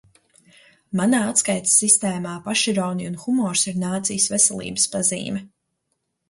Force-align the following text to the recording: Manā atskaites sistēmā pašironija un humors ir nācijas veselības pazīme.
Manā 1.01 1.17
atskaites 1.33 1.75
sistēmā 1.81 2.31
pašironija 2.47 3.11
un 3.11 3.19
humors 3.27 3.67
ir 3.73 3.79
nācijas 3.85 4.27
veselības 4.37 4.89
pazīme. 4.97 5.45